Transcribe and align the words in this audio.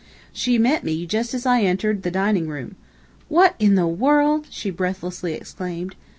She 0.33 0.57
met 0.57 0.83
me, 0.83 1.05
just 1.05 1.31
as 1.35 1.45
I 1.45 1.61
entered 1.61 2.01
the 2.01 2.09
dining 2.09 2.47
room. 2.47 2.75
"What 3.27 3.53
IN 3.59 3.75
the 3.75 3.85
world!" 3.85 4.47
she 4.49 4.71
breathlessly 4.71 5.33
exclaimed. 5.35 5.95